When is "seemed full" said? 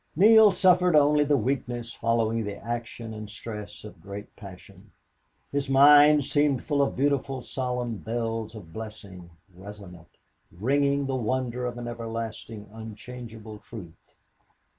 6.25-6.81